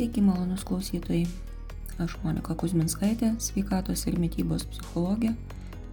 [0.00, 1.26] Sveiki, malonus klausytojai.
[2.00, 5.34] Aš Monika Kuzminskaitė, sveikatos ir mytybos psichologė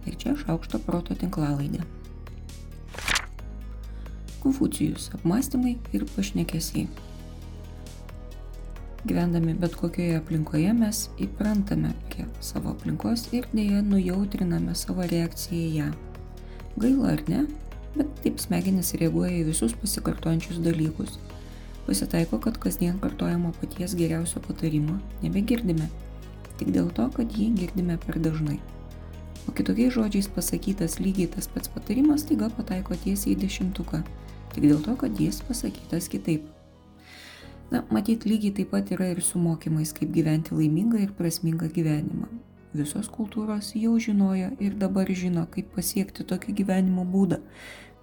[0.08, 1.82] ir čia šaukšto proto tinklalaidė.
[4.40, 6.86] Konfucijus- apmąstymai ir pašnekesiai.
[9.04, 15.74] Gyvendami bet kokioje aplinkoje mes įprantame prie savo aplinkos ir dėja nujautriname savo reakciją į
[15.82, 15.94] ją.
[16.78, 17.46] Gaila ar ne,
[17.94, 21.18] bet taip smegenys reaguoja į visus pasikartojančius dalykus
[21.88, 25.86] Pasitaiko, kad kasdien kartojamo paties geriausio patarimo nebegirdime,
[26.60, 28.58] tik dėl to, kad jį girdime per dažnai.
[29.48, 34.02] O kitokiais žodžiais pasakytas lygiai tas pats patarimas taiga pataiko tiesiai į dešimtuką,
[34.52, 36.44] tik dėl to, kad jis pasakytas kitaip.
[37.72, 42.28] Na, matyt, lygiai taip pat yra ir su mokymais, kaip gyventi laimingą ir prasmingą gyvenimą.
[42.76, 47.40] Visos kultūros jau žinojo ir dabar žino, kaip pasiekti tokį gyvenimo būdą.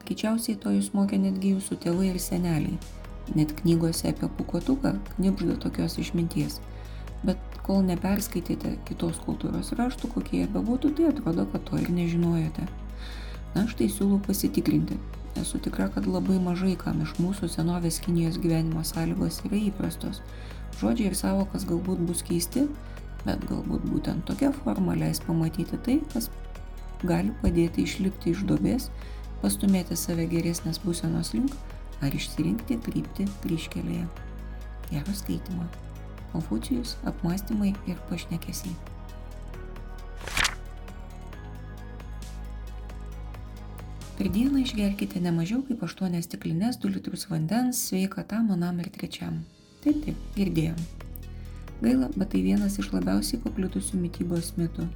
[0.02, 5.98] Greičiausiai to jūs mokė netgi jūsų tėvai ir seneliai Net knygose apie pukuotuką knipžda tokios
[6.02, 6.60] išminties.
[7.26, 12.68] Bet kol neperskaitėte kitos kultūros raštų, kokie jie bebūtų, tai atrodo, kad to ir nežinojote.
[13.56, 15.00] Na, štai siūlau pasitikrinti.
[15.42, 20.22] Esu tikra, kad labai mažai kam iš mūsų senovės Kinijos gyvenimo sąlygos yra įprastos.
[20.80, 22.68] Žodžiai ir savokas galbūt bus keisti,
[23.26, 26.30] bet galbūt būtent tokia forma leis pamatyti tai, kas
[27.04, 28.90] gali padėti išlipti iš dobės,
[29.42, 31.56] pastumėti save geresnės būsenos link
[32.04, 34.08] ar išsirinkti kryptį kryškelėje.
[34.90, 35.70] Gero skaitimo.
[36.34, 38.76] Konfucijus, apmąstymai ir pašnekesiai.
[44.16, 49.42] Per dieną išgerkite ne mažiau kaip 8 stiklinės 2 litrus vandens sveikatam manam ir trečiam.
[49.84, 50.78] Taip, taip, girdėjom.
[51.82, 54.88] Gaila, bet tai vienas iš labiausiai paplitusių mytybos mitų.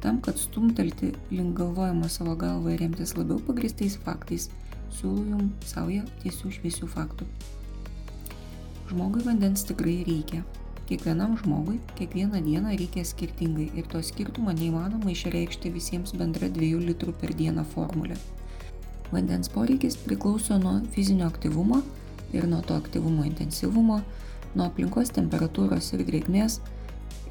[0.00, 4.48] Tam, kad stumtelti link galvojimo savo galvą ir remtis labiau pagristais faktais,
[5.02, 7.26] jums saują tiesių šviesių faktų.
[8.90, 10.42] Žmogui vandens tikrai reikia.
[10.88, 17.14] Kiekvienam žmogui kiekvieną dieną reikia skirtingai ir to skirtumo neįmanoma išreikšti visiems bendra 2 litrų
[17.20, 18.18] per dieną formulė.
[19.10, 21.80] Vandens poreikis priklauso nuo fizinio aktyvumo
[22.36, 24.00] ir nuo to aktyvumo intensyvumo,
[24.54, 26.60] nuo aplinkos temperatūros ir drėgmės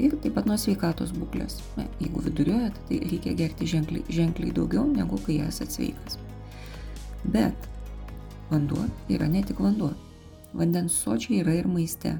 [0.01, 1.61] ir taip pat nuo sveikatos būklės.
[1.77, 6.17] Na, jeigu viduriuojat, tai reikia gerti ženkliai, ženkliai daugiau negu kai esate sveikas.
[7.23, 7.69] Bet
[8.51, 9.93] vanduo yra ne tik vanduo.
[10.53, 12.17] Vandens sočiai yra ir maiste.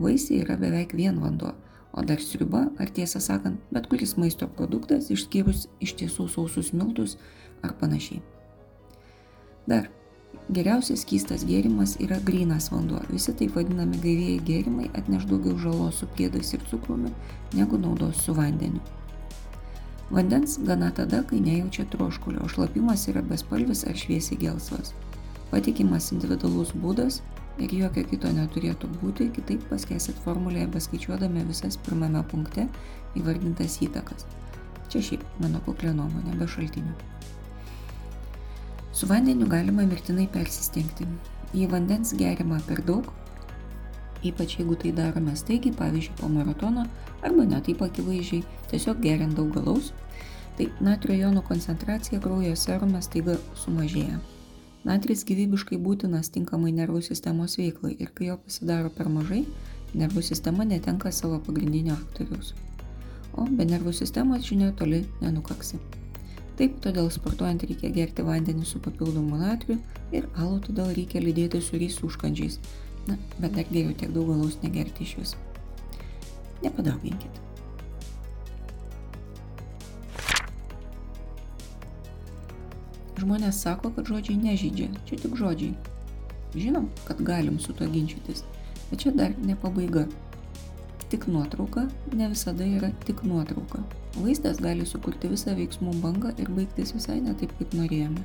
[0.00, 1.52] Vaisiai yra beveik vien vanduo,
[1.92, 7.16] o dar sriuba, ar tiesą sakant, bet kuris maisto produktas išskyrus iš tiesų sausus miltus
[7.62, 8.22] ar panašiai.
[9.68, 9.90] Dar
[10.50, 12.98] Geriausias skystas gėrimas yra grynas vanduo.
[13.10, 17.12] Visi taip vadinami gaivieji gėrimai atneš daugiau žalos su priedais ir cukrumi
[17.54, 18.82] negu naudos su vandeniu.
[20.10, 24.90] Vandens gana tada, kai nejaučia troškulio, o šlapimas yra bespalvis ar šviesiai gelsvas.
[25.52, 27.20] Patikimas individualus būdas
[27.62, 32.66] ir jokio kito neturėtų būti, kitaip paskėsit formulėje beskaičiuodami visas pirmame punkte
[33.18, 34.26] įvardintas įtakas.
[34.90, 36.94] Čia šiaip mano kuklė nuomonė be šaltinių.
[38.90, 41.06] Su vandeniu galima mirtinai persistengti.
[41.54, 43.06] Jei vandens gerima per daug,
[44.26, 46.86] ypač jeigu tai darome staigiai, pavyzdžiui, po maratono,
[47.22, 49.92] arba netaip akivaizdžiai, tiesiog geriant daug galaus,
[50.58, 54.18] tai natrio jonų koncentracija kraujo serume staiga sumažėja.
[54.84, 59.42] Natris gyvybiškai būtinas tinkamai nervų sistemos veiklai ir kai jo pasidaro per mažai,
[59.92, 62.54] nervų sistema netenka savo pagrindinio aktoriaus.
[63.36, 65.80] O be nervų sistemos žinia toli nenukaksi.
[66.60, 69.78] Taip, todėl sportuojant reikia gerti vandenį su papildomu natriu
[70.12, 72.58] ir alų todėl reikia lydėti su rysų užkandžiais,
[73.08, 75.36] Na, bet dar geriau tiek daug galaus negerti iš vis.
[76.60, 77.40] Nepadauginkit.
[83.20, 85.74] Žmonės sako, kad žodžiai nežydžia, čia tik žodžiai.
[86.56, 88.42] Žinom, kad galim su to ginčytis,
[88.88, 90.06] bet čia dar ne pabaiga.
[91.10, 93.82] Tik nuotrauka ne visada yra tik nuotrauka.
[94.16, 98.22] Vaizdas gali sukurti visą veiksmų bangą ir baigtis visai ne taip, kaip norėjome.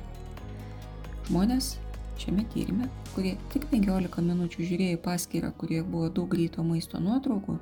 [1.28, 1.74] Žmonės
[2.16, 7.58] Šiame tyrime, kurie tik 15 minučių žiūrėjo paskyrą, kurie buvo daug greito maisto nuotraukų,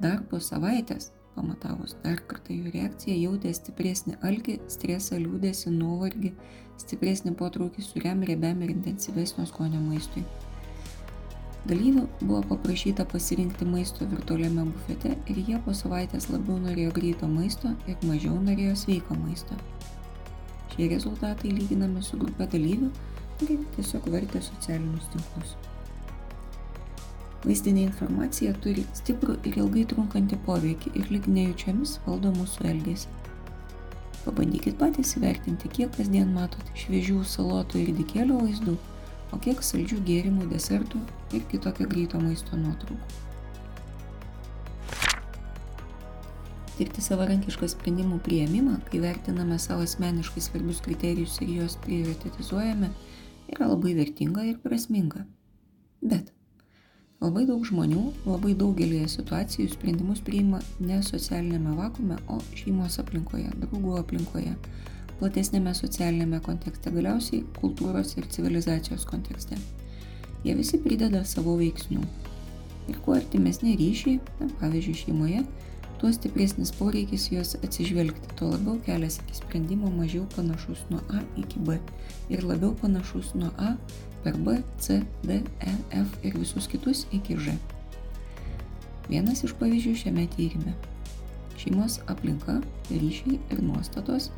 [0.00, 6.32] dar po savaitės, pamatavus dar kartą jų reakciją, jautė stipresnį alkį, stresą, liūdėsi, nuovargį,
[6.80, 10.24] stipresnį potraukį suriam, riebiam ir intensyvesnio skonio maistui.
[11.64, 17.72] Dalyvių buvo paprašyta pasirinkti maisto virtualiame bufete ir jie po savaitės labiau norėjo greito maisto
[17.88, 19.56] ir mažiau norėjo sveiko maisto.
[20.74, 22.90] Šie rezultatai lyginami su grupė dalyvių,
[23.40, 25.54] kiti tiesiog vartė socialinius tinklus.
[27.44, 33.10] Vaizdinė informacija turi stiprų ir ilgai trunkantį poveikį ir lyg nejučiomis valdo mūsų elgesį.
[34.24, 38.78] Pabandykit patys įvertinti, kiek kasdien matot šviežių salotų ir dikėlių vaizdų,
[39.36, 41.02] o kiek saldžių gėrimų, desertų
[41.36, 43.20] ir kitokio greito maisto nuotraukų.
[46.74, 52.88] Tirti savarankišką sprendimų prieimimą, kai vertiname savo asmeniškai svarbius kriterijus ir juos prioritetizuojame,
[53.52, 55.24] yra labai vertinga ir prasminga.
[56.04, 56.30] Bet
[57.24, 63.96] labai daug žmonių labai daugelėje situacijų sprendimus priima ne socialinėme vakume, o šeimos aplinkoje, draugų
[64.00, 64.54] aplinkoje,
[65.20, 69.58] platesnėme socialinėme kontekste, galiausiai kultūros ir civilizacijos kontekste.
[70.44, 72.02] Jie visi prideda savo veiksnių.
[72.92, 75.44] Ir kuo artimesni ryšiai, na, pavyzdžiui, šeimoje,
[76.04, 81.58] tuo stipresnis poreikis juos atsižvelgti, tuo labiau kelias iki sprendimo mažiau panašus nuo A iki
[81.64, 81.78] B
[82.28, 83.70] ir labiau panašus nuo A
[84.24, 85.72] per B, C, D, E,
[86.02, 87.56] F ir visus kitus iki Ž.
[89.08, 90.76] Vienas iš pavyzdžių šiame tyrime.
[91.56, 92.60] Šeimos aplinka,
[92.92, 94.28] ryšiai ir nuostatos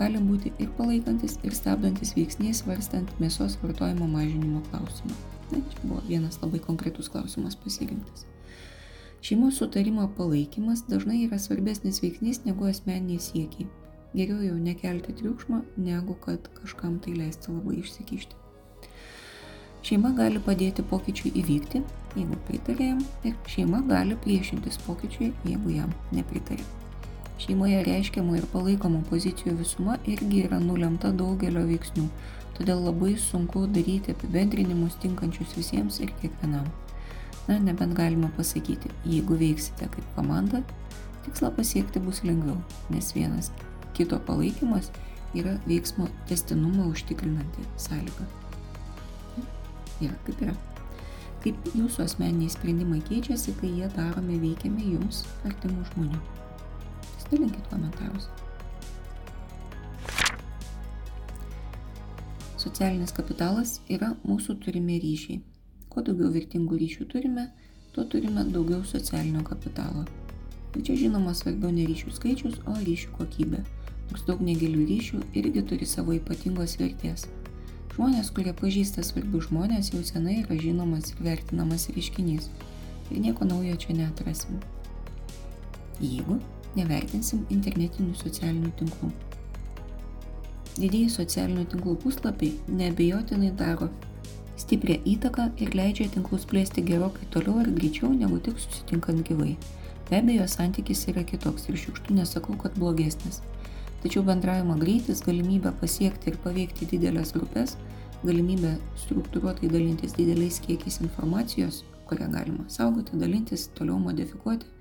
[0.00, 5.12] gali būti ir palaikantis, ir stabdantis veiksniai svarstant mėsos vartojimo mažinimo klausimą.
[5.52, 8.24] Na, čia buvo vienas labai konkretus klausimas pasirinktas.
[9.22, 13.68] Šeimos sutarimo palaikymas dažnai yra svarbesnis veiksnys negu asmeniniai siekiai.
[14.18, 18.40] Geriau jau nekelti triukšmo, negu kad kažkam tai leisti labai išsikišti.
[19.86, 21.84] Šeima gali padėti pokyčiui įvykti,
[22.18, 26.66] jeigu pritarė jam, ir šeima gali priešintis pokyčiui, jeigu jam nepritarė.
[27.46, 32.10] Šeimoje reiškiamų ir palaikomų pozicijų visuma irgi yra nulemta daugelio veiksnių,
[32.58, 36.66] todėl labai sunku daryti apibendrinimus tinkančius visiems ir kiekvienam.
[37.48, 40.60] Na, nebent galima pasakyti, jeigu veiksite kaip komanda,
[41.24, 42.60] tikslą pasiekti bus lengviau,
[42.90, 43.50] nes vienas
[43.96, 44.92] kito palaikymas
[45.34, 48.28] yra veiksmo testinumą užtikrinanti sąlyga.
[50.02, 50.54] Yra kaip yra.
[51.42, 56.22] Kaip jūsų asmeniniai sprendimai keičiasi, kai jie daromi veikiami jums artimų žmonių.
[57.24, 58.30] Stalinkit komentarus.
[62.54, 65.42] Socialinis kapitalas yra mūsų turimi ryšiai
[65.92, 67.42] Kuo daugiau vertingų ryšių turime,
[67.92, 70.06] tuo turime daugiau socialinio kapitalo.
[70.72, 73.58] Ir čia žinoma svarbiau ne ryšių skaičius, o ryšių kokybė.
[74.08, 77.26] Nors daug negilių ryšių irgi turi savo ypatingos vertės.
[77.92, 82.46] Žmonės, kurie pažįsta svarbius žmonės, jau senai yra žinomas ir vertinamas reiškinys.
[83.12, 84.62] Ir nieko naujo čia neatrasim.
[86.00, 86.38] Jeigu
[86.72, 89.10] nevertinsim internetinių socialinių tinklų.
[90.78, 93.90] Didieji socialinių tinklų puslapiai neabejotinai daro
[94.72, 99.50] stiprią įtaką ir leidžia tinklus plėsti gerokai toliau ir greičiau negu tik susitinkant gyvai.
[100.08, 103.42] Be abejo, santykis yra kitoks ir šiukštų nesakau, kad blogesnis.
[104.00, 107.76] Tačiau bendravimo greitis, galimybė pasiekti ir paveikti didelės grupės,
[108.24, 108.72] galimybė
[109.04, 114.72] struktūruotai dalintis dideliais kiekiais informacijos, kurią galima saugoti, dalintis, toliau modifikuoti,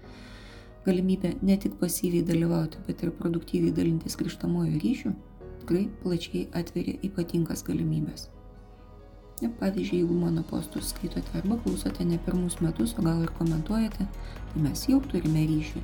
[0.88, 5.18] galimybė ne tik pasyviai dalyvauti, bet ir produktyviai dalintis grįžtamojo ryšių,
[5.66, 8.32] tikrai plačiai atveria ypatingas galimybės.
[9.42, 14.06] Pavyzdžiui, jeigu mano postus skaitote arba klausote ne pirmus metus, o gal ir komentuojate,
[14.52, 15.82] tai mes jau turime ryšį.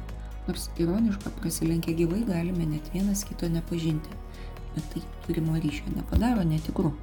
[0.48, 4.13] Nors ironiška prasilenkę gyvai galime net vienas kito nepažinti,
[4.75, 6.94] bet tai turimo ryšio nepadaro netikru.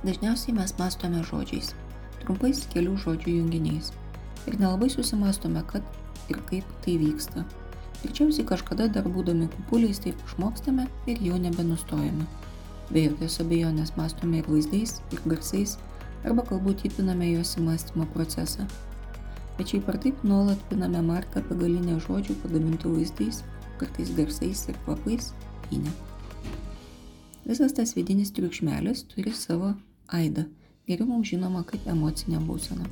[0.00, 1.74] Dažniausiai mes mastome žodžiais,
[2.22, 3.92] trumpais kelių žodžių junginiais.
[4.48, 5.84] Ir nelabai susimastome, kad
[6.32, 7.44] ir kaip tai vyksta.
[8.00, 12.24] Greičiausiai kažkada dar būdami kupuliais taip išmokstame ir jau nebenustojame.
[12.90, 15.76] Be jokios abejonės mastome ir vaizdais, ir garsais,
[16.24, 18.64] arba galbūt įpiname juos į mąstymo procesą.
[19.58, 23.42] Bet šiaip ar taip nuolat piname marką begalinę žodžių pagamintų vaizdais,
[23.82, 25.34] kartais garsais ir kvapais
[25.68, 25.92] į ne.
[27.44, 29.74] Visas tas vidinis triukšmelis turi savo
[30.16, 30.46] aidą,
[30.88, 32.88] geriau mums žinoma kaip emocinė būsena.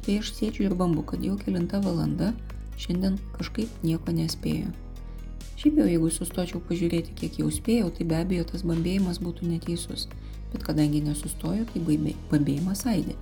[0.00, 2.32] Štai aš sėdžiu ir bambu, kad jau kilinta valanda
[2.82, 4.72] Šiandien kažkaip nieko nespėju.
[5.60, 10.08] Šiaip jau jeigu sustočiau pažiūrėti, kiek jau spėjau, tai be abejo tas bambėjimas būtų neteisus.
[10.50, 11.82] Bet kadangi nesustoju, tai
[12.32, 13.14] bambėjimas aidė.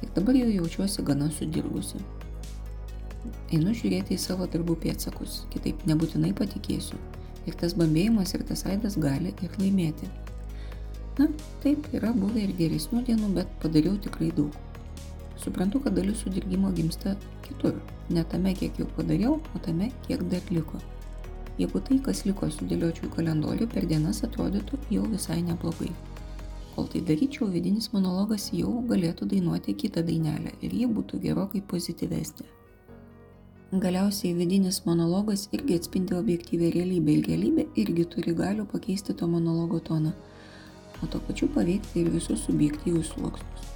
[0.00, 1.98] Ir dabar jau jaučiuosi gana sudirgusi.
[3.50, 7.00] Einu žiūrėti į savo darbų pėtsakus, kitaip nebūtinai patikėsiu.
[7.50, 10.06] Ir tas bambėjimas ir tas aidas gali ir laimėti.
[11.18, 11.26] Na,
[11.64, 14.54] taip, yra buvę ir geresnių dienų, bet padariau tikrai daug.
[15.42, 17.16] Suprantu, kad dalis sudirgimo gimsta
[17.50, 17.76] kitur.
[18.10, 20.80] Ne tame, kiek jau padariau, o tame, kiek dar liko.
[21.60, 25.90] Jeigu tai, kas liko sudėliočiau į kalendorių, per dienas atrodytų jau visai neblogai.
[26.74, 32.46] Kol tai daryčiau, vidinis monologas jau galėtų dainuoti kitą dainelę ir ji būtų gerokai pozityvesnė.
[33.82, 39.78] Galiausiai vidinis monologas irgi atspindi objektyvę realybę ir realybė irgi turi galių pakeisti to monologo
[39.90, 40.14] toną,
[41.02, 43.68] o to pačiu paveikti ir visus subjektyvius sluoksnius.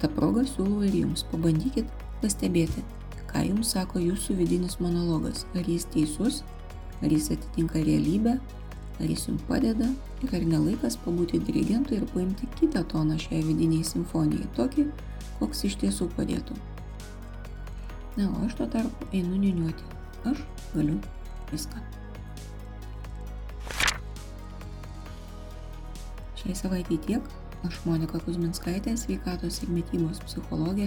[0.00, 1.88] Ta proga siūlau ir jums pabandykit
[2.26, 2.82] pastebėti,
[3.30, 6.42] ką jums sako jūsų vidinis monologas, ar jis teisus,
[7.02, 8.36] ar jis atitinka realybę,
[8.98, 9.88] ar jis jums padeda
[10.24, 14.88] ir ar nelaikas pabūti dirigentu ir paimti kitą toną šiai vidiniai simfonijai, tokį,
[15.38, 16.56] koks iš tiesų padėtų.
[18.16, 19.84] Na, o aš tuo tarpu einu niuniuoti.
[20.26, 20.40] Aš
[20.72, 20.96] galiu
[21.52, 21.82] viską.
[26.40, 27.34] Šiai savaitėjai tiek.
[27.66, 30.86] Aš Monika Kuzminskaitė, sveikatos ir mytybos psichologė,